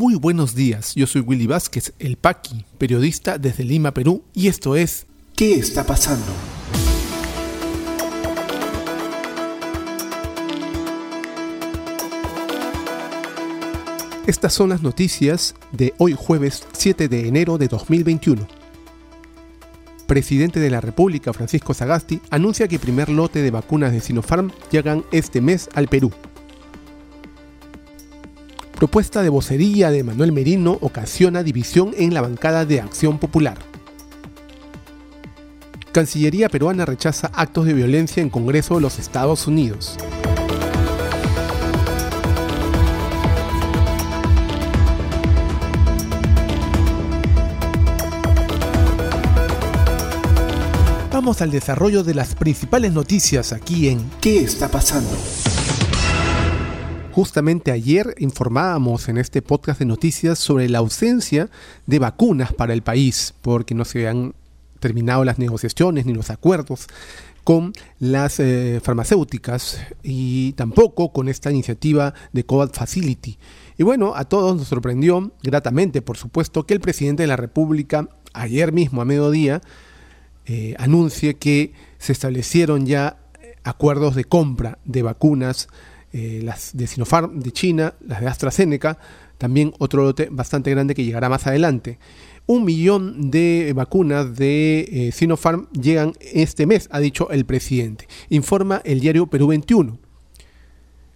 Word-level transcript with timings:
Muy 0.00 0.14
buenos 0.14 0.54
días, 0.54 0.94
yo 0.94 1.06
soy 1.06 1.20
Willy 1.20 1.46
Vázquez, 1.46 1.92
el 1.98 2.16
Paqui, 2.16 2.64
periodista 2.78 3.36
desde 3.36 3.64
Lima, 3.64 3.92
Perú, 3.92 4.24
y 4.32 4.48
esto 4.48 4.74
es 4.74 5.04
¿Qué 5.36 5.56
está 5.56 5.84
pasando? 5.84 6.24
Estas 14.26 14.54
son 14.54 14.70
las 14.70 14.80
noticias 14.80 15.54
de 15.70 15.92
hoy 15.98 16.16
jueves 16.16 16.66
7 16.72 17.06
de 17.06 17.28
enero 17.28 17.58
de 17.58 17.68
2021. 17.68 18.48
Presidente 20.06 20.60
de 20.60 20.70
la 20.70 20.80
República, 20.80 21.34
Francisco 21.34 21.74
Sagasti, 21.74 22.22
anuncia 22.30 22.68
que 22.68 22.76
el 22.76 22.80
primer 22.80 23.10
lote 23.10 23.42
de 23.42 23.50
vacunas 23.50 23.92
de 23.92 24.00
Sinopharm 24.00 24.50
llegan 24.70 25.04
este 25.12 25.42
mes 25.42 25.68
al 25.74 25.88
Perú. 25.88 26.10
Propuesta 28.80 29.20
de 29.20 29.28
vocería 29.28 29.90
de 29.90 30.02
Manuel 30.02 30.32
Merino 30.32 30.78
ocasiona 30.80 31.42
división 31.42 31.92
en 31.98 32.14
la 32.14 32.22
bancada 32.22 32.64
de 32.64 32.80
Acción 32.80 33.18
Popular. 33.18 33.58
Cancillería 35.92 36.48
peruana 36.48 36.86
rechaza 36.86 37.30
actos 37.34 37.66
de 37.66 37.74
violencia 37.74 38.22
en 38.22 38.30
Congreso 38.30 38.76
de 38.76 38.80
los 38.80 38.98
Estados 38.98 39.46
Unidos. 39.46 39.98
Vamos 51.12 51.42
al 51.42 51.50
desarrollo 51.50 52.02
de 52.02 52.14
las 52.14 52.34
principales 52.34 52.94
noticias 52.94 53.52
aquí 53.52 53.90
en 53.90 54.10
¿Qué 54.22 54.38
está 54.38 54.68
pasando? 54.68 55.18
Justamente 57.12 57.72
ayer 57.72 58.14
informábamos 58.18 59.08
en 59.08 59.18
este 59.18 59.42
podcast 59.42 59.80
de 59.80 59.84
noticias 59.84 60.38
sobre 60.38 60.68
la 60.68 60.78
ausencia 60.78 61.50
de 61.86 61.98
vacunas 61.98 62.52
para 62.52 62.72
el 62.72 62.82
país, 62.82 63.34
porque 63.42 63.74
no 63.74 63.84
se 63.84 64.06
han 64.06 64.34
terminado 64.78 65.24
las 65.24 65.38
negociaciones 65.38 66.06
ni 66.06 66.14
los 66.14 66.30
acuerdos 66.30 66.86
con 67.42 67.72
las 67.98 68.38
eh, 68.38 68.80
farmacéuticas 68.82 69.80
y 70.04 70.52
tampoco 70.52 71.12
con 71.12 71.28
esta 71.28 71.50
iniciativa 71.50 72.14
de 72.32 72.44
COVID 72.44 72.70
Facility. 72.70 73.38
Y 73.76 73.82
bueno, 73.82 74.14
a 74.14 74.24
todos 74.24 74.56
nos 74.56 74.68
sorprendió 74.68 75.32
gratamente, 75.42 76.02
por 76.02 76.16
supuesto, 76.16 76.64
que 76.64 76.74
el 76.74 76.80
presidente 76.80 77.24
de 77.24 77.26
la 77.26 77.36
República 77.36 78.08
ayer 78.34 78.72
mismo 78.72 79.02
a 79.02 79.04
mediodía 79.04 79.62
eh, 80.46 80.76
anuncie 80.78 81.34
que 81.34 81.72
se 81.98 82.12
establecieron 82.12 82.86
ya 82.86 83.16
acuerdos 83.64 84.14
de 84.14 84.24
compra 84.24 84.78
de 84.84 85.02
vacunas 85.02 85.68
eh, 86.12 86.40
las 86.42 86.76
de 86.76 86.86
Sinopharm 86.86 87.40
de 87.40 87.52
China, 87.52 87.94
las 88.04 88.20
de 88.20 88.26
AstraZeneca, 88.26 88.98
también 89.38 89.72
otro 89.78 90.02
lote 90.02 90.28
bastante 90.30 90.70
grande 90.70 90.94
que 90.94 91.04
llegará 91.04 91.28
más 91.28 91.46
adelante. 91.46 91.98
Un 92.46 92.64
millón 92.64 93.30
de 93.30 93.72
vacunas 93.76 94.36
de 94.36 94.88
eh, 94.90 95.12
Sinopharm 95.12 95.68
llegan 95.72 96.14
este 96.20 96.66
mes, 96.66 96.88
ha 96.90 96.98
dicho 96.98 97.30
el 97.30 97.44
presidente, 97.44 98.08
informa 98.28 98.82
el 98.84 99.00
diario 99.00 99.28
Perú 99.28 99.46
21. 99.48 99.98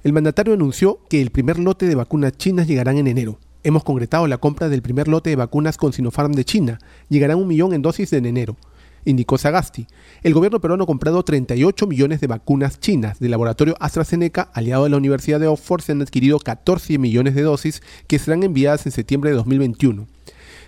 El 0.04 0.12
mandatario 0.12 0.54
anunció 0.54 1.00
que 1.08 1.20
el 1.20 1.30
primer 1.30 1.58
lote 1.58 1.86
de 1.86 1.94
vacunas 1.94 2.36
chinas 2.36 2.68
llegarán 2.68 2.98
en 2.98 3.08
enero. 3.08 3.40
Hemos 3.62 3.82
concretado 3.82 4.26
la 4.26 4.38
compra 4.38 4.68
del 4.68 4.82
primer 4.82 5.08
lote 5.08 5.30
de 5.30 5.36
vacunas 5.36 5.76
con 5.76 5.92
Sinopharm 5.92 6.32
de 6.32 6.44
China. 6.44 6.78
Llegarán 7.08 7.38
un 7.38 7.48
millón 7.48 7.72
en 7.72 7.82
dosis 7.82 8.12
en 8.12 8.26
enero 8.26 8.56
indicó 9.04 9.38
Sagasti. 9.38 9.86
El 10.22 10.34
gobierno 10.34 10.60
peruano 10.60 10.84
ha 10.84 10.86
comprado 10.86 11.22
38 11.22 11.86
millones 11.86 12.20
de 12.20 12.26
vacunas 12.26 12.80
chinas. 12.80 13.18
Del 13.18 13.30
laboratorio 13.30 13.76
AstraZeneca, 13.80 14.50
aliado 14.52 14.84
de 14.84 14.90
la 14.90 14.96
Universidad 14.96 15.40
de 15.40 15.46
Oxford, 15.46 15.82
se 15.82 15.92
han 15.92 16.02
adquirido 16.02 16.38
14 16.38 16.98
millones 16.98 17.34
de 17.34 17.42
dosis 17.42 17.82
que 18.06 18.18
serán 18.18 18.42
enviadas 18.42 18.86
en 18.86 18.92
septiembre 18.92 19.30
de 19.30 19.36
2021. 19.36 20.06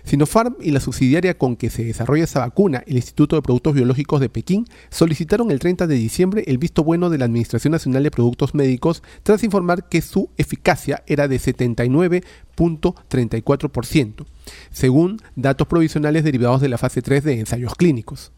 Sinopharm 0.07 0.55
y 0.61 0.71
la 0.71 0.79
subsidiaria 0.79 1.37
con 1.37 1.57
que 1.57 1.69
se 1.69 1.83
desarrolla 1.83 2.23
esa 2.23 2.39
vacuna, 2.39 2.81
el 2.87 2.95
Instituto 2.95 3.35
de 3.35 3.41
Productos 3.41 3.73
Biológicos 3.73 4.21
de 4.21 4.29
Pekín, 4.29 4.65
solicitaron 4.89 5.51
el 5.51 5.59
30 5.59 5.85
de 5.85 5.95
diciembre 5.95 6.45
el 6.47 6.57
visto 6.57 6.85
bueno 6.85 7.09
de 7.09 7.17
la 7.17 7.25
Administración 7.25 7.73
Nacional 7.73 8.03
de 8.03 8.11
Productos 8.11 8.55
Médicos 8.55 9.03
tras 9.23 9.43
informar 9.43 9.89
que 9.89 10.01
su 10.01 10.29
eficacia 10.37 11.03
era 11.07 11.27
de 11.27 11.35
79.34%, 11.37 14.25
según 14.71 15.17
datos 15.35 15.67
provisionales 15.67 16.23
derivados 16.23 16.61
de 16.61 16.69
la 16.69 16.77
fase 16.77 17.01
3 17.01 17.25
de 17.25 17.41
ensayos 17.41 17.75
clínicos. 17.75 18.31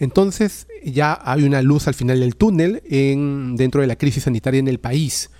Entonces 0.00 0.66
ya 0.84 1.20
hay 1.22 1.44
una 1.44 1.62
luz 1.62 1.86
al 1.86 1.94
final 1.94 2.18
del 2.18 2.34
túnel 2.34 2.82
en, 2.84 3.54
dentro 3.54 3.80
de 3.80 3.86
la 3.86 3.94
crisis 3.94 4.24
sanitaria 4.24 4.58
en 4.58 4.66
el 4.66 4.80
país. 4.80 5.30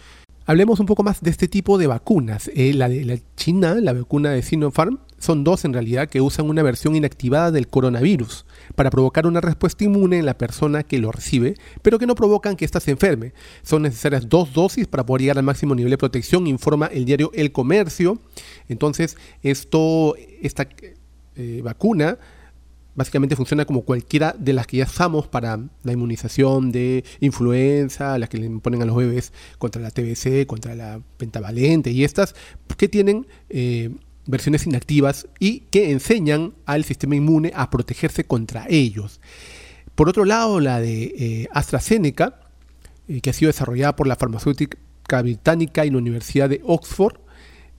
Hablemos 0.47 0.79
un 0.79 0.87
poco 0.87 1.03
más 1.03 1.23
de 1.23 1.31
este 1.31 1.49
tipo 1.49 1.77
de 1.79 1.89
vacunas. 1.89 2.53
Eh, 2.55 2.73
la 2.73 2.89
de 2.89 3.05
la 3.05 3.19
China, 3.37 3.75
la 3.75 3.93
vacuna 3.93 4.31
de 4.31 4.43
Sinopharm, 4.43 5.01
son 5.23 5.45
dos 5.45 5.65
en 5.65 5.73
realidad 5.73 6.09
que 6.09 6.21
usan 6.21 6.51
una 6.51 6.65
versión 6.65 6.97
inactivada 6.97 7.53
del 7.53 7.69
coronavirus 7.69 8.45
para 8.75 8.91
provocar 8.91 9.25
una 9.27 9.41
respuesta 9.41 9.85
inmune 9.85 10.19
en 10.19 10.27
la 10.27 10.37
persona 10.37 10.83
que 10.83 10.99
lo 10.99 11.13
recibe, 11.13 11.55
pero 11.81 11.99
que 12.01 12.07
no 12.07 12.17
provocan 12.17 12.57
que 12.57 12.65
ésta 12.65 12.81
se 12.81 12.91
enferme. 12.91 13.33
Son 13.63 13.83
necesarias 13.83 14.29
dos 14.29 14.53
dosis 14.53 14.89
para 14.89 15.07
poder 15.07 15.23
llegar 15.23 15.39
al 15.39 15.45
máximo 15.45 15.77
nivel 15.77 15.91
de 15.91 15.99
protección, 15.99 16.49
informa 16.49 16.87
el 16.87 17.05
diario 17.05 17.31
El 17.35 17.53
Comercio. 17.53 18.19
Entonces, 18.69 19.17
esto, 19.45 20.17
esta 20.43 20.69
eh, 21.37 21.61
vacuna 21.63 22.19
básicamente 22.97 23.37
funciona 23.37 23.65
como 23.65 23.83
cualquiera 23.83 24.35
de 24.37 24.53
las 24.53 24.67
que 24.67 24.79
ya 24.79 24.85
usamos 24.85 25.29
para 25.29 25.57
la 25.85 25.93
inmunización 25.93 26.73
de 26.73 27.05
influenza, 27.21 28.19
las 28.19 28.29
que 28.29 28.39
le 28.39 28.51
ponen 28.59 28.83
a 28.83 28.87
los 28.87 28.97
bebés 28.97 29.33
contra 29.59 29.81
la 29.81 29.93
TBC, 29.93 30.47
contra 30.47 30.75
la 30.75 31.01
pentavalente 31.17 31.93
y 31.93 32.03
estas, 32.03 32.35
que 32.77 32.89
tienen 32.89 33.25
eh, 33.51 33.91
versiones 34.27 34.67
inactivas 34.67 35.29
y 35.39 35.61
que 35.71 35.91
enseñan 35.91 36.55
al 36.67 36.85
sistema 36.85 37.17
inmune 37.17 37.53
a 37.55 37.71
protegerse 37.71 38.25
contra 38.25 38.67
ellos. 38.69 39.21
Por 39.95 40.09
otro 40.09 40.25
lado, 40.25 40.61
la 40.61 40.81
de 40.81 41.05
eh, 41.05 41.49
AstraZeneca, 41.53 42.41
eh, 43.09 43.21
que 43.21 43.31
ha 43.31 43.33
sido 43.33 43.49
desarrollada 43.49 43.97
por 43.97 44.07
la 44.07 44.17
farmacéutica 44.17 44.79
británica 45.23 45.85
y 45.85 45.91
la 45.91 45.99
Universidad 45.99 46.49
de 46.49 46.61
Oxford, 46.65 47.17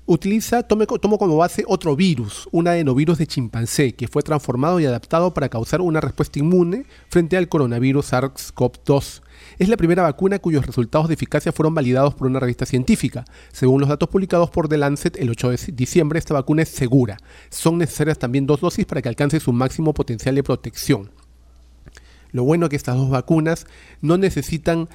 utiliza, 0.06 0.64
tomo 0.64 1.18
como 1.18 1.38
base 1.38 1.64
otro 1.68 1.96
virus, 1.96 2.48
un 2.52 2.68
adenovirus 2.68 3.18
de 3.18 3.28
chimpancé, 3.28 3.94
que 3.94 4.08
fue 4.08 4.22
transformado 4.22 4.80
y 4.80 4.86
adaptado 4.86 5.34
para 5.34 5.50
causar 5.50 5.82
una 5.82 6.02
respuesta 6.02 6.40
inmune 6.40 6.86
frente 7.10 7.38
al 7.38 7.48
coronavirus 7.48 8.12
SARS-CoV-2. 8.12 9.22
Es 9.60 9.70
la 9.70 9.78
primera 9.78 10.04
vacuna 10.04 10.40
cuyos 10.40 10.66
resultados 10.66 11.08
de 11.08 11.14
eficacia 11.14 11.52
fueron 11.52 11.74
validados 11.74 12.16
por 12.16 12.28
una 12.28 12.40
revista 12.40 12.66
científica. 12.66 13.26
Según 13.52 13.82
los 13.82 13.90
datos 13.90 14.10
publicados 14.10 14.50
por 14.50 14.68
The 14.68 14.78
Lancet 14.78 15.18
el 15.18 15.30
8 15.30 15.50
de 15.50 15.60
diciembre, 15.74 16.20
esta 16.20 16.34
vacuna 16.34 16.64
es 16.64 16.70
segura. 16.70 17.18
Son 17.50 17.78
necesarias 17.78 18.20
también 18.20 18.46
dos 18.46 18.62
dosis 18.62 18.86
para 18.86 19.02
que 19.02 19.10
alcance 19.10 19.40
su 19.40 19.54
máximo 19.54 19.94
potencial 19.94 20.36
de 20.36 20.44
protección. 20.44 21.12
Lo 22.32 22.44
bueno 22.44 22.66
es 22.66 22.72
que 22.72 22.76
estas 22.76 22.98
dos 22.98 23.10
vacunas 23.10 23.68
no 24.02 24.18
necesitan 24.18 24.90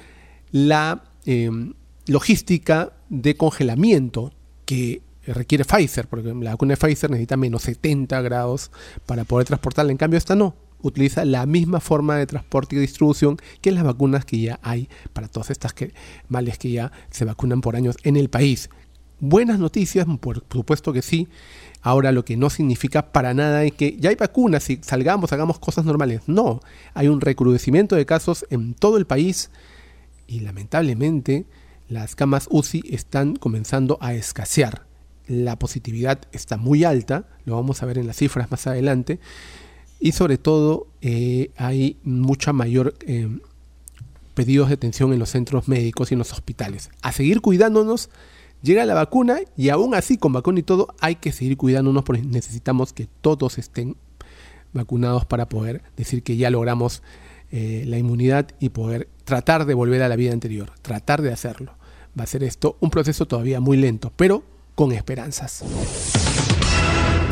la 0.51 1.03
em, 1.25 1.73
logística 2.05 2.91
de 3.09 3.37
congelamiento 3.37 4.33
que 4.69 5.01
requiere 5.25 5.65
Pfizer, 5.65 6.07
porque 6.07 6.31
la 6.31 6.51
vacuna 6.51 6.75
de 6.75 6.77
Pfizer 6.77 7.09
necesita 7.09 7.37
menos 7.37 7.63
70 7.63 8.21
grados 8.21 8.69
para 9.07 9.23
poder 9.23 9.47
transportarla, 9.47 9.91
en 9.91 9.97
cambio 9.97 10.19
esta 10.19 10.35
no, 10.35 10.53
utiliza 10.83 11.25
la 11.25 11.47
misma 11.47 11.79
forma 11.79 12.17
de 12.17 12.27
transporte 12.27 12.75
y 12.75 12.79
distribución 12.79 13.37
que 13.61 13.71
las 13.71 13.83
vacunas 13.83 14.25
que 14.25 14.39
ya 14.39 14.59
hay 14.61 14.87
para 15.11 15.27
todas 15.27 15.49
estas 15.49 15.73
que, 15.73 15.91
males 16.27 16.59
que 16.59 16.69
ya 16.69 16.91
se 17.09 17.25
vacunan 17.25 17.61
por 17.61 17.75
años 17.75 17.97
en 18.03 18.15
el 18.15 18.29
país. 18.29 18.69
Buenas 19.19 19.57
noticias, 19.57 20.05
por 20.21 20.43
supuesto 20.51 20.93
que 20.93 21.01
sí. 21.01 21.27
Ahora 21.81 22.11
lo 22.11 22.23
que 22.23 22.37
no 22.37 22.51
significa 22.51 23.11
para 23.11 23.33
nada 23.33 23.63
es 23.63 23.73
que 23.73 23.97
ya 23.97 24.11
hay 24.11 24.17
vacunas 24.17 24.69
y 24.69 24.77
salgamos, 24.83 25.33
hagamos 25.33 25.57
cosas 25.57 25.83
normales. 25.83 26.21
No, 26.27 26.59
hay 26.93 27.07
un 27.07 27.21
recrudecimiento 27.21 27.95
de 27.95 28.05
casos 28.05 28.45
en 28.51 28.75
todo 28.75 28.97
el 28.97 29.07
país 29.07 29.49
y 30.27 30.41
lamentablemente 30.41 31.47
las 31.89 32.15
camas 32.15 32.47
UCI 32.51 32.83
están 32.91 33.35
comenzando 33.35 33.97
a 33.99 34.13
escasear. 34.13 34.85
La 35.27 35.57
positividad 35.57 36.21
está 36.31 36.57
muy 36.57 36.83
alta, 36.83 37.25
lo 37.45 37.55
vamos 37.55 37.81
a 37.81 37.85
ver 37.85 37.97
en 37.97 38.07
las 38.07 38.17
cifras 38.17 38.49
más 38.49 38.67
adelante, 38.67 39.19
y 39.99 40.13
sobre 40.13 40.37
todo 40.37 40.87
eh, 41.01 41.51
hay 41.57 41.97
mucha 42.03 42.53
mayor 42.53 42.93
eh, 43.05 43.27
pedidos 44.33 44.69
de 44.69 44.75
atención 44.75 45.11
en 45.13 45.19
los 45.19 45.31
centros 45.31 45.67
médicos 45.67 46.11
y 46.11 46.13
en 46.15 46.19
los 46.19 46.31
hospitales. 46.31 46.89
A 47.01 47.11
seguir 47.11 47.41
cuidándonos, 47.41 48.09
llega 48.61 48.85
la 48.85 48.93
vacuna 48.93 49.39
y 49.57 49.69
aún 49.69 49.95
así 49.95 50.17
con 50.17 50.31
vacuna 50.31 50.59
y 50.59 50.63
todo 50.63 50.95
hay 50.99 51.15
que 51.15 51.31
seguir 51.31 51.57
cuidándonos 51.57 52.03
porque 52.03 52.21
necesitamos 52.21 52.93
que 52.93 53.07
todos 53.21 53.57
estén 53.57 53.97
vacunados 54.73 55.25
para 55.25 55.49
poder 55.49 55.81
decir 55.97 56.21
que 56.21 56.37
ya 56.37 56.49
logramos 56.51 57.01
eh, 57.51 57.83
la 57.87 57.97
inmunidad 57.97 58.47
y 58.59 58.69
poder 58.69 59.09
tratar 59.25 59.65
de 59.65 59.73
volver 59.73 60.03
a 60.03 60.09
la 60.09 60.15
vida 60.15 60.31
anterior, 60.33 60.71
tratar 60.83 61.23
de 61.23 61.33
hacerlo 61.33 61.78
va 62.19 62.23
a 62.23 62.27
ser 62.27 62.43
esto 62.43 62.77
un 62.81 62.89
proceso 62.89 63.25
todavía 63.25 63.59
muy 63.59 63.77
lento, 63.77 64.11
pero 64.15 64.43
con 64.75 64.91
esperanzas. 64.91 65.63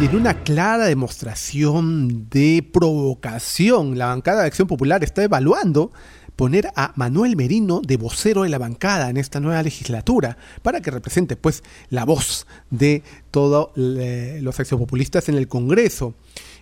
Y 0.01 0.05
en 0.05 0.15
una 0.15 0.43
clara 0.43 0.85
demostración 0.85 2.29
de 2.29 2.67
provocación, 2.71 3.97
la 3.97 4.07
bancada 4.07 4.41
de 4.41 4.47
Acción 4.47 4.67
Popular 4.67 5.03
está 5.03 5.23
evaluando 5.23 5.91
poner 6.35 6.69
a 6.75 6.93
Manuel 6.95 7.35
Merino 7.35 7.81
de 7.81 7.97
vocero 7.97 8.43
de 8.43 8.49
la 8.49 8.59
bancada 8.59 9.09
en 9.09 9.17
esta 9.17 9.39
nueva 9.39 9.63
legislatura, 9.63 10.37
para 10.61 10.81
que 10.81 10.91
represente 10.91 11.35
pues 11.35 11.63
la 11.89 12.05
voz 12.05 12.45
de 12.69 13.01
todos 13.31 13.71
los 13.75 14.59
axiopopulistas 14.59 15.29
en 15.29 15.35
el 15.35 15.47
Congreso. 15.47 16.13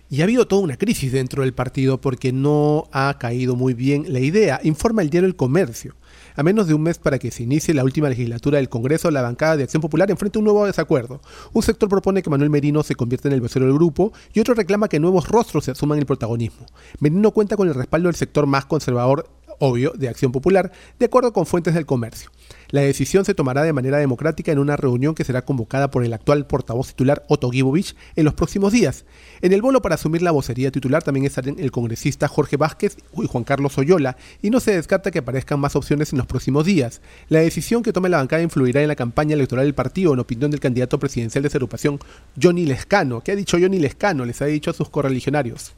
Y 0.08 0.20
ha 0.20 0.24
habido 0.24 0.46
toda 0.48 0.62
una 0.62 0.78
crisis 0.78 1.12
dentro 1.12 1.42
del 1.42 1.52
partido 1.52 2.00
porque 2.00 2.32
no 2.32 2.88
ha 2.90 3.18
caído 3.18 3.54
muy 3.54 3.74
bien 3.74 4.06
la 4.08 4.20
idea, 4.20 4.60
informa 4.62 5.02
el 5.02 5.10
diario 5.10 5.28
El 5.28 5.36
Comercio. 5.36 5.94
A 6.36 6.42
menos 6.42 6.66
de 6.66 6.74
un 6.74 6.82
mes 6.82 6.98
para 6.98 7.18
que 7.18 7.30
se 7.30 7.44
inicie 7.44 7.72
la 7.72 7.82
última 7.82 8.10
legislatura 8.10 8.58
del 8.58 8.68
Congreso, 8.68 9.10
la 9.10 9.22
bancada 9.22 9.56
de 9.56 9.62
Acción 9.62 9.80
Popular 9.80 10.10
enfrenta 10.10 10.38
un 10.38 10.44
nuevo 10.44 10.66
desacuerdo. 10.66 11.22
Un 11.54 11.62
sector 11.62 11.88
propone 11.88 12.22
que 12.22 12.28
Manuel 12.28 12.50
Merino 12.50 12.82
se 12.82 12.94
convierta 12.94 13.28
en 13.28 13.34
el 13.34 13.40
vocero 13.40 13.64
del 13.64 13.74
grupo 13.74 14.12
y 14.34 14.40
otro 14.40 14.52
reclama 14.52 14.88
que 14.88 15.00
nuevos 15.00 15.28
rostros 15.28 15.64
se 15.64 15.70
asuman 15.70 15.98
el 15.98 16.04
protagonismo. 16.04 16.66
Merino 17.00 17.30
cuenta 17.30 17.56
con 17.56 17.68
el 17.68 17.74
respaldo 17.74 18.08
del 18.08 18.16
sector 18.16 18.46
más 18.46 18.66
conservador 18.66 19.30
obvio, 19.58 19.92
de 19.96 20.08
Acción 20.08 20.32
Popular, 20.32 20.72
de 20.98 21.06
acuerdo 21.06 21.32
con 21.32 21.46
fuentes 21.46 21.74
del 21.74 21.86
comercio. 21.86 22.30
La 22.70 22.80
decisión 22.80 23.24
se 23.24 23.34
tomará 23.34 23.62
de 23.62 23.72
manera 23.72 23.98
democrática 23.98 24.50
en 24.50 24.58
una 24.58 24.76
reunión 24.76 25.14
que 25.14 25.24
será 25.24 25.42
convocada 25.42 25.90
por 25.90 26.04
el 26.04 26.12
actual 26.12 26.46
portavoz 26.46 26.88
titular 26.88 27.24
Otto 27.28 27.50
Gibovich 27.50 27.94
en 28.16 28.24
los 28.24 28.34
próximos 28.34 28.72
días. 28.72 29.04
En 29.40 29.52
el 29.52 29.62
bolo 29.62 29.82
para 29.82 29.94
asumir 29.94 30.22
la 30.22 30.32
vocería 30.32 30.72
titular 30.72 31.02
también 31.02 31.26
estarán 31.26 31.58
el 31.58 31.70
congresista 31.70 32.26
Jorge 32.26 32.56
Vázquez 32.56 32.96
y 33.22 33.26
Juan 33.26 33.44
Carlos 33.44 33.78
Oyola, 33.78 34.16
y 34.42 34.50
no 34.50 34.60
se 34.60 34.74
descarta 34.74 35.10
que 35.10 35.20
aparezcan 35.20 35.60
más 35.60 35.76
opciones 35.76 36.12
en 36.12 36.18
los 36.18 36.26
próximos 36.26 36.66
días. 36.66 37.00
La 37.28 37.40
decisión 37.40 37.82
que 37.82 37.92
tome 37.92 38.08
la 38.08 38.18
bancada 38.18 38.42
influirá 38.42 38.82
en 38.82 38.88
la 38.88 38.96
campaña 38.96 39.34
electoral 39.34 39.64
del 39.64 39.74
partido, 39.74 40.12
en 40.12 40.20
opinión 40.20 40.50
del 40.50 40.60
candidato 40.60 40.98
presidencial 40.98 41.42
de 41.42 41.48
esa 41.48 41.58
agrupación, 41.58 42.00
Johnny 42.40 42.66
Lescano. 42.66 43.22
¿Qué 43.22 43.32
ha 43.32 43.36
dicho 43.36 43.58
Johnny 43.60 43.78
Lescano? 43.78 44.24
Les 44.24 44.42
ha 44.42 44.46
dicho 44.46 44.70
a 44.70 44.74
sus 44.74 44.88
correligionarios. 44.88 45.72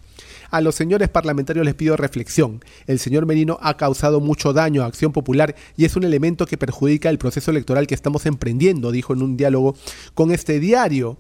A 0.51 0.61
los 0.63 0.75
señores 0.75 1.09
parlamentarios 1.11 1.67
les 1.67 1.75
pido 1.75 1.97
reflexión. 1.97 2.65
El 2.87 2.99
señor 2.99 3.27
Merino 3.27 3.59
ha 3.61 3.77
causado 3.77 4.21
mucho 4.21 4.53
daño 4.55 4.83
a 4.83 4.87
Acción 4.87 5.13
Popular 5.13 5.55
y 5.77 5.85
es 5.85 5.95
un 5.95 6.05
elemento 6.05 6.47
que 6.47 6.57
perjudica 6.57 7.11
el 7.11 7.19
proceso 7.19 7.51
electoral 7.51 7.87
que 7.87 7.95
estamos 7.95 8.25
emprendiendo, 8.25 8.91
dijo 8.91 9.13
en 9.13 9.23
un 9.23 9.37
diálogo 9.37 9.77
con 10.15 10.31
este 10.33 10.59
diario. 10.59 11.19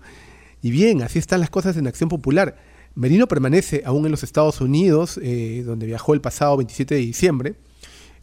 Y 0.62 0.70
bien, 0.70 1.02
así 1.02 1.18
están 1.18 1.40
las 1.40 1.50
cosas 1.50 1.76
en 1.76 1.86
Acción 1.86 2.08
Popular. 2.08 2.56
Merino 2.94 3.28
permanece 3.28 3.82
aún 3.84 4.06
en 4.06 4.10
los 4.10 4.22
Estados 4.22 4.60
Unidos, 4.60 5.20
eh, 5.22 5.62
donde 5.64 5.86
viajó 5.86 6.14
el 6.14 6.20
pasado 6.20 6.56
27 6.56 6.94
de 6.94 7.00
diciembre. 7.00 7.54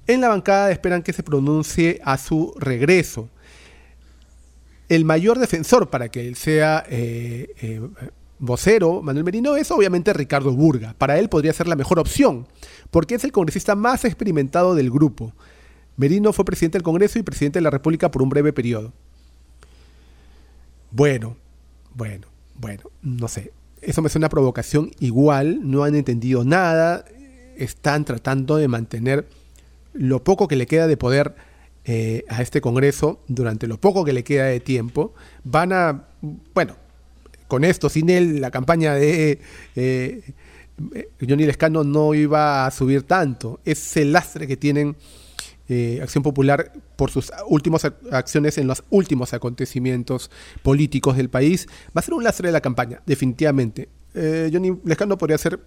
En 0.07 0.21
la 0.21 0.29
bancada 0.29 0.71
esperan 0.71 1.03
que 1.03 1.13
se 1.13 1.23
pronuncie 1.23 2.01
a 2.03 2.17
su 2.17 2.53
regreso. 2.57 3.29
El 4.89 5.05
mayor 5.05 5.39
defensor 5.39 5.89
para 5.89 6.09
que 6.09 6.27
él 6.27 6.35
sea 6.35 6.83
eh, 6.89 7.53
eh, 7.61 7.81
vocero, 8.39 9.01
Manuel 9.01 9.25
Merino, 9.25 9.55
es 9.55 9.71
obviamente 9.71 10.13
Ricardo 10.13 10.51
Burga. 10.51 10.95
Para 10.97 11.17
él 11.19 11.29
podría 11.29 11.53
ser 11.53 11.67
la 11.67 11.75
mejor 11.75 11.99
opción, 11.99 12.47
porque 12.91 13.15
es 13.15 13.23
el 13.23 13.31
congresista 13.31 13.75
más 13.75 14.05
experimentado 14.05 14.75
del 14.75 14.91
grupo. 14.91 15.33
Merino 15.97 16.33
fue 16.33 16.45
presidente 16.45 16.77
del 16.77 16.83
Congreso 16.83 17.19
y 17.19 17.23
presidente 17.23 17.59
de 17.59 17.63
la 17.63 17.69
República 17.69 18.11
por 18.11 18.21
un 18.21 18.29
breve 18.29 18.51
periodo. 18.53 18.93
Bueno, 20.91 21.37
bueno, 21.93 22.27
bueno, 22.55 22.83
no 23.01 23.27
sé. 23.27 23.51
Eso 23.81 24.01
me 24.01 24.09
suena 24.09 24.25
una 24.25 24.29
provocación 24.29 24.91
igual, 24.99 25.59
no 25.69 25.83
han 25.83 25.95
entendido 25.95 26.43
nada, 26.43 27.05
están 27.57 28.03
tratando 28.03 28.57
de 28.57 28.67
mantener 28.67 29.27
lo 29.93 30.23
poco 30.23 30.47
que 30.47 30.55
le 30.55 30.65
queda 30.65 30.87
de 30.87 30.97
poder 30.97 31.35
eh, 31.85 32.25
a 32.29 32.41
este 32.41 32.61
Congreso 32.61 33.19
durante 33.27 33.67
lo 33.67 33.79
poco 33.79 34.03
que 34.03 34.11
le 34.11 34.23
queda 34.23 34.45
de 34.45 34.59
tiempo. 34.59 35.13
Van 35.43 35.71
a, 35.71 36.07
bueno, 36.53 36.75
con 37.47 37.63
esto, 37.63 37.89
sin 37.89 38.09
él, 38.09 38.41
la 38.41 38.51
campaña 38.51 38.93
de 38.95 39.39
eh, 39.75 41.13
Johnny 41.27 41.45
Lescano 41.45 41.83
no 41.83 42.13
iba 42.13 42.65
a 42.65 42.71
subir 42.71 43.03
tanto. 43.03 43.59
Es 43.65 43.95
el 43.97 44.11
lastre 44.11 44.47
que 44.47 44.57
tienen 44.57 44.95
eh, 45.69 45.99
Acción 46.01 46.23
Popular 46.23 46.71
por 46.95 47.11
sus 47.11 47.31
últimas 47.47 47.85
acciones 48.11 48.57
en 48.57 48.67
los 48.67 48.83
últimos 48.89 49.33
acontecimientos 49.33 50.31
políticos 50.63 51.17
del 51.17 51.29
país. 51.29 51.67
Va 51.95 51.99
a 51.99 52.01
ser 52.01 52.13
un 52.13 52.23
lastre 52.23 52.49
de 52.49 52.53
la 52.53 52.61
campaña, 52.61 53.01
definitivamente. 53.05 53.89
Eh, 54.13 54.49
Johnny 54.51 54.77
Lescano 54.83 55.17
podría 55.17 55.37
ser 55.37 55.59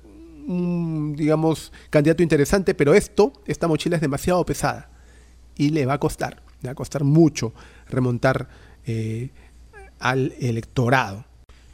un, 0.47 1.15
digamos, 1.17 1.73
candidato 1.91 2.23
interesante, 2.23 2.75
pero 2.75 2.95
esto, 2.95 3.33
esta 3.47 3.69
mochila 3.69 3.97
es 3.97 4.03
demasiado 4.03 4.45
pesada 4.45 4.91
y 5.57 5.71
le 5.71 5.85
va 5.85 5.95
a 5.95 5.99
costar, 5.99 6.43
le 6.63 6.69
va 6.69 6.73
a 6.73 6.77
costar 6.77 7.05
mucho 7.05 7.53
remontar 7.89 8.49
al 9.99 10.33
electorado 10.41 11.28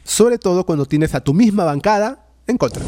sobre 0.05 0.37
todo 0.37 0.65
cuando 0.65 0.85
tienes 0.85 1.15
a 1.15 1.19
tu 1.21 1.33
misma 1.33 1.65
bancada 1.65 2.27
en 2.47 2.57
contra. 2.57 2.85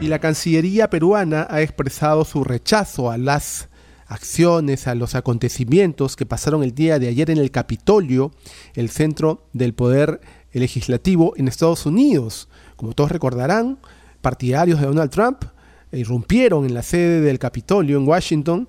Y 0.00 0.06
la 0.06 0.20
Cancillería 0.20 0.88
peruana 0.88 1.46
ha 1.50 1.60
expresado 1.60 2.24
su 2.24 2.44
rechazo 2.44 3.10
a 3.10 3.18
las 3.18 3.68
acciones, 4.06 4.86
a 4.86 4.94
los 4.94 5.16
acontecimientos 5.16 6.14
que 6.14 6.26
pasaron 6.26 6.62
el 6.62 6.74
día 6.74 7.00
de 7.00 7.08
ayer 7.08 7.30
en 7.30 7.38
el 7.38 7.50
Capitolio, 7.50 8.30
el 8.74 8.88
centro 8.88 9.48
del 9.52 9.74
poder 9.74 10.20
legislativo 10.52 11.34
en 11.36 11.48
Estados 11.48 11.86
Unidos. 11.86 12.48
Como 12.76 12.92
todos 12.92 13.10
recordarán, 13.10 13.78
partidarios 14.20 14.80
de 14.80 14.86
Donald 14.86 15.10
Trump 15.10 15.44
irrumpieron 15.90 16.66
en 16.66 16.74
la 16.74 16.82
sede 16.82 17.20
del 17.20 17.40
Capitolio 17.40 17.98
en 17.98 18.06
Washington 18.06 18.68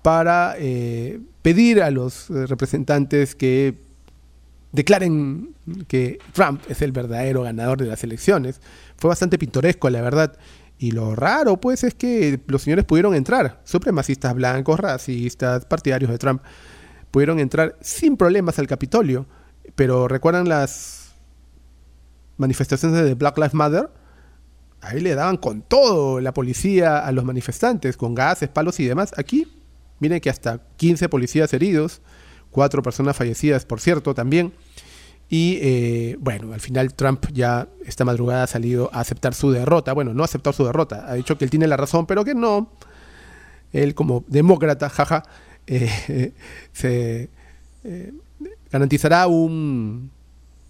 para 0.00 0.54
eh, 0.58 1.20
pedir 1.42 1.82
a 1.82 1.90
los 1.90 2.30
eh, 2.30 2.46
representantes 2.46 3.34
que 3.34 3.87
declaren 4.72 5.54
que 5.86 6.18
Trump 6.32 6.62
es 6.68 6.82
el 6.82 6.92
verdadero 6.92 7.42
ganador 7.42 7.78
de 7.78 7.86
las 7.86 8.04
elecciones. 8.04 8.60
Fue 8.96 9.08
bastante 9.08 9.38
pintoresco, 9.38 9.90
la 9.90 10.02
verdad. 10.02 10.38
Y 10.78 10.92
lo 10.92 11.14
raro, 11.16 11.60
pues, 11.60 11.84
es 11.84 11.94
que 11.94 12.40
los 12.46 12.62
señores 12.62 12.84
pudieron 12.84 13.14
entrar, 13.14 13.60
supremacistas 13.64 14.34
blancos, 14.34 14.78
racistas, 14.78 15.64
partidarios 15.64 16.10
de 16.10 16.18
Trump, 16.18 16.42
pudieron 17.10 17.40
entrar 17.40 17.76
sin 17.80 18.16
problemas 18.16 18.58
al 18.58 18.66
Capitolio. 18.66 19.26
Pero 19.74 20.08
recuerdan 20.08 20.48
las 20.48 21.14
manifestaciones 22.36 23.04
de 23.04 23.14
Black 23.14 23.36
Lives 23.36 23.54
Matter? 23.54 23.90
Ahí 24.80 25.00
le 25.00 25.14
daban 25.16 25.36
con 25.36 25.62
todo 25.62 26.20
la 26.20 26.32
policía 26.32 27.04
a 27.04 27.10
los 27.10 27.24
manifestantes, 27.24 27.96
con 27.96 28.14
gases, 28.14 28.48
palos 28.48 28.78
y 28.78 28.86
demás. 28.86 29.12
Aquí, 29.16 29.48
miren 29.98 30.20
que 30.20 30.30
hasta 30.30 30.60
15 30.76 31.08
policías 31.08 31.52
heridos 31.52 32.00
cuatro 32.50 32.82
personas 32.82 33.16
fallecidas, 33.16 33.64
por 33.64 33.80
cierto, 33.80 34.14
también. 34.14 34.52
Y 35.30 35.58
eh, 35.60 36.16
bueno, 36.20 36.54
al 36.54 36.60
final 36.60 36.94
Trump 36.94 37.26
ya 37.32 37.68
esta 37.84 38.04
madrugada 38.04 38.44
ha 38.44 38.46
salido 38.46 38.88
a 38.92 39.00
aceptar 39.00 39.34
su 39.34 39.50
derrota. 39.50 39.92
Bueno, 39.92 40.14
no 40.14 40.24
aceptar 40.24 40.54
su 40.54 40.64
derrota, 40.64 41.04
ha 41.06 41.14
dicho 41.14 41.36
que 41.36 41.44
él 41.44 41.50
tiene 41.50 41.66
la 41.66 41.76
razón, 41.76 42.06
pero 42.06 42.24
que 42.24 42.34
no. 42.34 42.70
Él 43.72 43.94
como 43.94 44.24
demócrata, 44.26 44.88
jaja, 44.88 45.24
eh, 45.66 46.32
se 46.72 47.28
eh, 47.84 48.12
garantizará 48.70 49.26
un, 49.26 50.10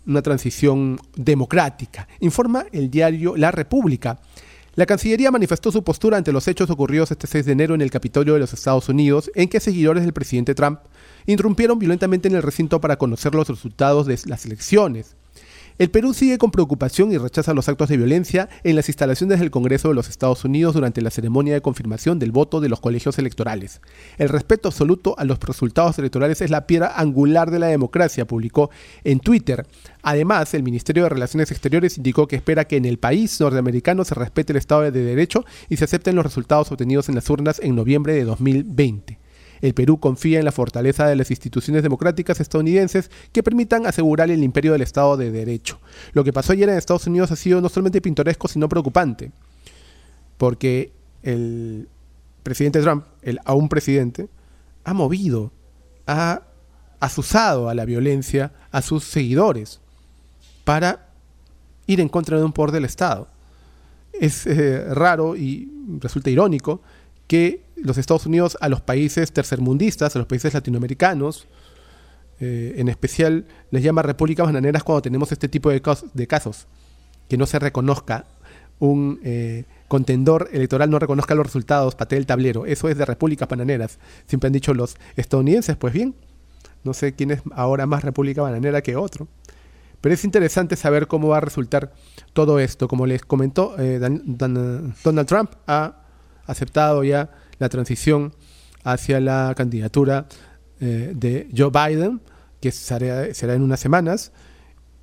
una 0.07 0.23
transición 0.23 0.99
democrática. 1.15 2.09
Informa 2.21 2.67
el 2.73 2.91
diario 2.91 3.37
La 3.37 3.53
República. 3.53 4.19
La 4.79 4.87
Cancillería 4.87 5.33
manifestó 5.33 5.73
su 5.73 5.83
postura 5.83 6.19
ante 6.19 6.31
los 6.31 6.47
hechos 6.47 6.71
ocurridos 6.71 7.11
este 7.11 7.27
6 7.27 7.47
de 7.47 7.51
enero 7.51 7.75
en 7.75 7.81
el 7.81 7.91
Capitolio 7.91 8.35
de 8.35 8.39
los 8.39 8.53
Estados 8.53 8.89
Unidos, 8.89 9.29
en 9.35 9.49
que 9.49 9.59
seguidores 9.59 10.05
del 10.05 10.13
presidente 10.13 10.55
Trump 10.55 10.79
interrumpieron 11.27 11.81
violentamente 11.81 12.29
en 12.29 12.37
el 12.37 12.45
recinto 12.45 12.81
para 12.81 12.97
conocer 12.97 13.35
los 13.35 13.49
resultados 13.49 14.07
de 14.07 14.17
las 14.27 14.47
elecciones. 14.47 15.17
El 15.79 15.91
Perú 15.91 16.13
sigue 16.13 16.39
con 16.39 16.51
preocupación 16.51 17.13
y 17.13 17.19
rechaza 17.19 17.55
los 17.55 17.69
actos 17.69 17.89
de 17.89 17.97
violencia 17.97 18.49
en 18.65 18.75
las 18.75 18.89
instalaciones 18.89 19.39
del 19.39 19.53
Congreso 19.53 19.87
de 19.87 19.95
los 19.95 20.09
Estados 20.09 20.45
Unidos 20.45 20.75
durante 20.75 21.01
la 21.03 21.11
ceremonia 21.11 21.55
de 21.55 21.63
confirmación 21.63 22.19
del 22.19 22.33
voto 22.33 22.61
de 22.61 22.69
los 22.69 22.81
colegios 22.81 23.17
electorales. 23.21 23.81
El 24.19 24.29
respeto 24.29 24.67
absoluto 24.67 25.15
a 25.19 25.25
los 25.25 25.39
resultados 25.39 25.97
electorales 26.01 26.41
es 26.41 26.51
la 26.51 26.67
piedra 26.67 26.95
angular 26.97 27.53
de 27.53 27.61
la 27.61 27.69
democracia, 27.69 28.27
publicó 28.27 28.71
en 29.05 29.21
Twitter. 29.21 29.69
Además, 30.03 30.53
el 30.55 30.65
Ministerio 30.65 31.05
de 31.05 31.11
Relaciones 31.11 31.53
Exteriores 31.53 31.97
indicó 31.97 32.27
que 32.27 32.35
espera 32.35 32.67
que 32.67 32.77
en 32.77 32.85
el 32.85 32.99
país 32.99 33.39
norteamericano 33.39 34.05
se 34.05 34.17
respete 34.17 34.53
el 34.53 34.57
Estado 34.57 34.83
de 34.83 34.91
Derecho 34.91 35.45
y 35.69 35.77
se 35.77 35.85
acepten 35.85 36.17
los 36.17 36.25
resultados 36.25 36.73
obtenidos 36.73 37.09
en 37.09 37.15
las 37.15 37.31
urnas 37.31 37.61
en 37.63 37.77
noviembre 37.77 38.15
de 38.15 38.25
2020. 38.25 39.18
El 39.61 39.75
Perú 39.75 39.99
confía 39.99 40.39
en 40.39 40.45
la 40.45 40.53
fortaleza 40.53 41.07
de 41.07 41.17
las 41.17 41.31
instituciones 41.31 41.83
democráticas 41.83 42.41
estadounidenses 42.41 43.11
que 43.33 43.43
permitan 43.43 43.87
asegurar 43.87 44.31
el 44.31 44.43
imperio 44.43 44.73
del 44.73 44.83
Estado 44.83 45.17
de 45.17 45.31
Derecho. 45.31 45.81
Lo 46.13 46.25
que 46.25 46.33
pasó 46.33 46.53
ayer 46.53 46.69
en 46.69 46.77
Estados 46.77 47.07
Unidos 47.07 47.31
ha 47.33 47.37
sido 47.37 47.61
no 47.61 47.69
solamente 47.69 48.01
pintoresco, 48.01 48.49
sino 48.49 48.69
preocupante, 48.69 49.33
porque 50.37 50.93
el 51.23 51.89
presidente 52.43 52.81
Trump, 52.81 53.05
el 53.23 53.41
aún 53.45 53.69
presidente, 53.69 54.29
ha 54.85 54.95
movido, 54.95 55.53
ha 56.07 56.43
asusado 57.01 57.69
a 57.69 57.75
la 57.75 57.85
violencia 57.85 58.53
a 58.71 58.83
sus 58.83 59.05
seguidores 59.05 59.81
para 60.65 61.09
ir 61.87 62.01
en 62.01 62.09
contra 62.09 62.39
de 62.39 62.45
un 62.45 62.53
poder 62.53 62.73
del 62.73 62.85
Estado. 62.85 63.29
Es 64.13 64.47
eh, 64.47 64.95
raro 64.95 65.37
y 65.37 65.71
resulta 66.01 66.31
irónico 66.31 66.81
que 67.27 67.63
los 67.83 67.99
Estados 67.99 68.27
Unidos 68.27 68.57
a 68.61 68.69
los 68.69 68.81
países 68.81 69.33
tercermundistas, 69.33 70.15
a 70.17 70.19
los 70.19 70.29
países 70.29 70.55
latinoamericanos, 70.55 71.47
eh, 72.41 72.75
en 72.77 72.89
especial 72.89 73.47
les 73.71 73.83
llama 73.83 74.03
repúblicas 74.03 74.47
bananeras 74.47 74.85
cuando 74.85 75.03
tenemos 75.03 75.33
este 75.33 75.49
tipo 75.49 75.71
de, 75.71 75.81
casos, 75.81 76.67
que 77.29 77.37
no 77.37 77.47
se 77.47 77.59
reconozca 77.59 78.27
un 78.79 79.21
eh, 79.25 79.65
contendor 79.89 80.49
electoral 80.53 80.89
no 80.91 80.99
reconozca 80.99 81.35
los 81.35 81.47
resultados, 81.47 81.95
patee 81.95 82.19
el 82.19 82.27
tablero. 82.27 82.67
Eso 82.67 82.89
es 82.89 82.97
de 82.97 83.05
repúblicas 83.05 83.49
bananeras. 83.49 83.99
Siempre 84.27 84.47
han 84.47 84.53
dicho 84.53 84.75
los 84.75 84.97
estadounidenses, 85.17 85.77
pues 85.77 85.93
bien. 85.93 86.15
No 86.85 86.95
sé 86.95 87.15
quién 87.15 87.33
es 87.33 87.43
ahora 87.53 87.87
más 87.87 88.05
república 88.05 88.43
bananera 88.43 88.83
que 88.83 88.95
otro. 88.95 89.27
Pero 90.01 90.15
es 90.15 90.25
interesante 90.25 90.77
saber 90.77 91.09
cómo 91.09 91.29
va 91.29 91.39
a 91.39 91.41
resultar 91.41 91.93
todo 92.33 92.61
esto. 92.61 92.87
Como 92.87 93.07
les 93.07 93.25
comentó, 93.25 93.75
eh, 93.79 93.99
Donald 93.99 95.27
Trump 95.27 95.51
ha 95.67 96.03
aceptado 96.47 97.03
ya 97.03 97.31
la 97.59 97.69
transición 97.69 98.35
hacia 98.85 99.21
la 99.21 99.55
candidatura 99.57 100.27
eh, 100.81 101.13
de 101.15 101.49
Joe 101.57 101.71
Biden, 101.71 102.21
que 102.61 102.73
será, 102.73 103.33
será 103.35 103.55
en 103.55 103.63
unas 103.63 103.81
semanas. 103.81 104.33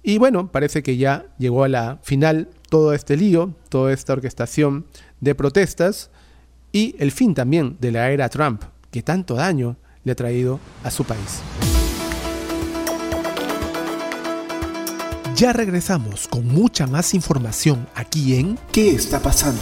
Y 0.04 0.18
bueno, 0.18 0.52
parece 0.52 0.84
que 0.84 0.98
ya 0.98 1.26
llegó 1.38 1.64
a 1.64 1.68
la 1.68 2.00
final 2.04 2.50
todo 2.70 2.94
este 2.94 3.18
lío, 3.18 3.56
toda 3.70 3.92
esta 3.92 4.14
orquestación 4.14 4.86
de 5.20 5.36
protestas 5.36 6.12
y 6.72 6.96
el 7.00 7.12
fin 7.12 7.34
también 7.34 7.78
de 7.80 7.92
la 7.92 8.12
era 8.12 8.30
Trump, 8.30 8.64
que 8.92 9.02
tanto 9.02 9.36
daño 9.36 9.78
le 10.04 10.12
ha 10.12 10.16
traído 10.16 10.60
a 10.84 10.92
su 10.92 11.04
país. 11.04 11.42
Ya 15.36 15.52
regresamos 15.52 16.30
con 16.30 16.48
mucha 16.48 16.88
más 16.88 17.14
información 17.14 17.88
aquí 17.94 18.36
en 18.36 18.58
¿Qué 18.72 18.92
está 18.92 19.20
pasando? 19.20 19.62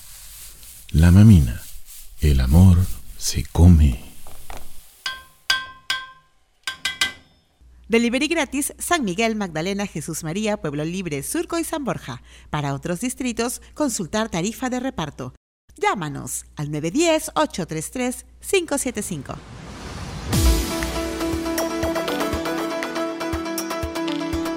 La 0.93 1.09
mamina, 1.09 1.61
el 2.19 2.41
amor 2.41 2.77
se 3.17 3.45
come. 3.45 3.97
Delivery 7.87 8.27
gratis 8.27 8.73
San 8.77 9.05
Miguel, 9.05 9.37
Magdalena, 9.37 9.87
Jesús 9.87 10.25
María, 10.25 10.57
Pueblo 10.57 10.83
Libre, 10.83 11.23
Surco 11.23 11.57
y 11.59 11.63
San 11.63 11.85
Borja. 11.85 12.21
Para 12.49 12.73
otros 12.73 12.99
distritos, 12.99 13.61
consultar 13.73 14.27
tarifa 14.27 14.69
de 14.69 14.81
reparto. 14.81 15.33
Llámanos 15.77 16.43
al 16.57 16.67
910-833-575. 16.71 19.35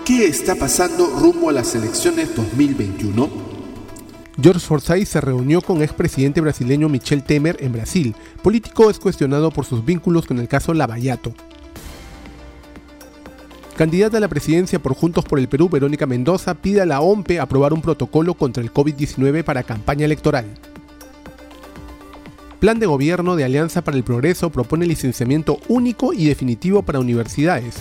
¿Qué 0.05 0.27
está 0.27 0.57
pasando 0.57 1.07
rumbo 1.07 1.51
a 1.51 1.53
las 1.53 1.77
elecciones 1.77 2.35
2021? 2.35 3.54
George 4.41 4.67
Forsyth 4.67 5.07
se 5.07 5.21
reunió 5.21 5.61
con 5.61 5.83
expresidente 5.83 6.41
brasileño 6.41 6.89
Michel 6.89 7.23
Temer 7.23 7.57
en 7.61 7.73
Brasil. 7.73 8.17
Político 8.43 8.91
es 8.91 8.99
cuestionado 8.99 9.51
por 9.51 9.65
sus 9.65 9.85
vínculos 9.85 10.27
con 10.27 10.39
el 10.41 10.49
caso 10.49 10.75
Lavallato. 10.75 11.33
Candidata 13.77 14.17
a 14.17 14.21
la 14.21 14.29
presidencia 14.29 14.81
por 14.81 14.95
Juntos 14.95 15.25
por 15.25 15.39
el 15.39 15.49
Perú, 15.49 15.69
Verónica 15.69 16.07
Mendoza 16.07 16.55
pide 16.55 16.81
a 16.81 16.87
la 16.87 17.01
OMPE 17.01 17.41
aprobar 17.41 17.73
un 17.73 17.83
protocolo 17.83 18.35
contra 18.35 18.63
el 18.63 18.73
COVID-19 18.73 19.45
para 19.45 19.63
campaña 19.63 20.05
electoral. 20.05 20.47
Plan 22.61 22.79
de 22.79 22.87
Gobierno 22.87 23.37
de 23.37 23.45
Alianza 23.45 23.83
para 23.83 23.97
el 23.97 24.05
Progreso 24.05 24.51
propone 24.51 24.87
licenciamiento 24.87 25.59
único 25.69 26.13
y 26.13 26.27
definitivo 26.27 26.83
para 26.83 27.01
universidades. 27.01 27.75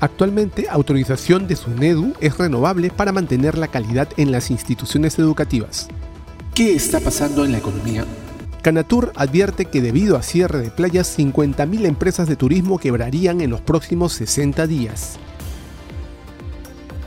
Actualmente, 0.00 0.66
autorización 0.70 1.48
de 1.48 1.56
SUNEDU 1.56 2.14
es 2.20 2.38
renovable 2.38 2.90
para 2.90 3.12
mantener 3.12 3.58
la 3.58 3.66
calidad 3.66 4.08
en 4.16 4.30
las 4.30 4.50
instituciones 4.50 5.18
educativas. 5.18 5.88
¿Qué 6.54 6.74
está 6.74 7.00
pasando 7.00 7.44
en 7.44 7.52
la 7.52 7.58
economía? 7.58 8.04
Canatur 8.62 9.12
advierte 9.16 9.64
que 9.64 9.80
debido 9.80 10.16
a 10.16 10.22
cierre 10.22 10.60
de 10.60 10.70
playas, 10.70 11.18
50.000 11.18 11.86
empresas 11.86 12.28
de 12.28 12.36
turismo 12.36 12.78
quebrarían 12.78 13.40
en 13.40 13.50
los 13.50 13.60
próximos 13.60 14.12
60 14.12 14.66
días. 14.68 15.18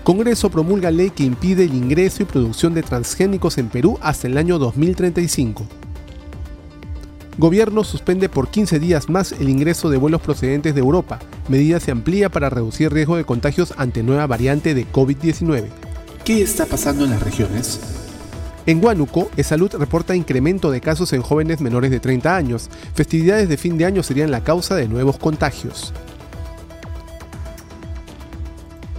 Congreso 0.04 0.50
promulga 0.50 0.92
ley 0.92 1.12
que 1.12 1.24
impide 1.24 1.66
el 1.66 1.74
ingreso 1.74 2.24
y 2.24 2.26
producción 2.26 2.74
de 2.74 2.84
transgénicos 2.84 3.58
en 3.58 3.70
Perú 3.70 4.00
hasta 4.02 4.28
el 4.28 4.38
año 4.38 4.58
2035. 4.58 5.81
Gobierno 7.38 7.84
suspende 7.84 8.28
por 8.28 8.50
15 8.50 8.80
días 8.80 9.10
más 9.10 9.32
el 9.32 9.50
ingreso 9.50 9.90
de 9.90 9.98
vuelos 9.98 10.22
procedentes 10.22 10.76
de 10.76 10.82
Europa. 10.82 11.20
Medida 11.48 11.80
se 11.80 11.92
amplía 11.92 12.30
para 12.30 12.50
reducir 12.50 12.92
riesgo 12.92 13.16
de 13.16 13.24
contagios 13.24 13.74
ante 13.78 14.04
nueva 14.04 14.28
variante 14.28 14.74
de 14.74 14.86
COVID-19. 14.86 15.70
¿Qué 16.26 16.42
está 16.42 16.66
pasando 16.66 17.06
en 17.06 17.12
las 17.12 17.24
regiones? 17.24 17.80
En 18.66 18.84
Huánuco, 18.84 19.32
Salud 19.44 19.72
reporta 19.74 20.16
incremento 20.16 20.70
de 20.70 20.82
casos 20.82 21.14
en 21.14 21.22
jóvenes 21.22 21.62
menores 21.62 21.90
de 21.90 22.00
30 22.00 22.36
años. 22.36 22.70
Festividades 22.94 23.50
de 23.50 23.58
fin 23.58 23.78
de 23.78 23.86
año 23.86 24.04
serían 24.04 24.30
la 24.30 24.44
causa 24.44 24.76
de 24.76 24.88
nuevos 24.88 25.18
contagios. 25.18 25.94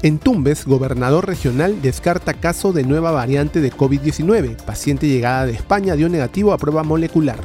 En 0.03 0.19
Tumbes, 0.19 0.67
gobernador 0.67 1.29
regional 1.29 1.81
descarta 1.81 2.35
caso 2.35 2.73
de 2.73 2.83
nueva 2.83 3.13
variante 3.13 3.61
de 3.61 3.71
COVID-19. 3.71 4.57
Paciente 4.57 5.07
llegada 5.07 5.47
de 5.47 5.53
España 5.53 5.95
dio 5.95 6.09
negativo 6.09 6.53
a 6.53 6.59
prueba 6.59 6.83
molecular. 6.83 7.39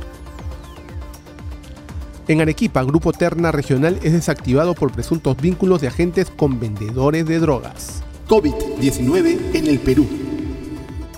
En 2.27 2.41
Arequipa, 2.41 2.84
Grupo 2.84 3.13
Terna 3.13 3.53
Regional 3.53 3.98
es 4.03 4.12
desactivado 4.12 4.75
por 4.75 4.91
presuntos 4.91 5.38
vínculos 5.38 5.79
de 5.79 5.88
agentes 5.88 6.29
con 6.29 6.60
vendedores 6.60 7.25
de 7.25 7.39
drogas. 7.39 8.03
COVID-19 8.27 9.55
en 9.55 9.67
el 9.67 9.79
Perú. 9.79 10.05